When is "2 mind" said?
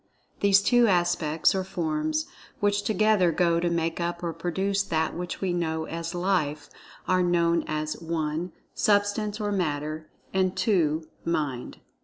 10.57-11.81